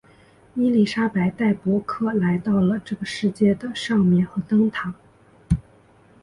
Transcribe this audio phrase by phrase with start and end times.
[0.55, 4.95] 伊丽莎白带伯克来到了这个世界的上面和灯塔。